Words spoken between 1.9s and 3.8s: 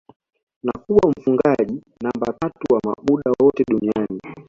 namba tatu wa muda wote